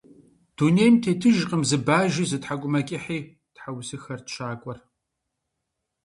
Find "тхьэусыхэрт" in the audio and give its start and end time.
3.55-4.25